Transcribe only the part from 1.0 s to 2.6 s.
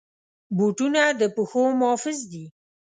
د پښو محافظ دي.